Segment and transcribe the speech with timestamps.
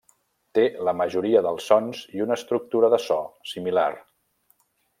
[0.57, 3.19] Té la majoria dels sons i una estructura de so
[3.51, 3.87] similar.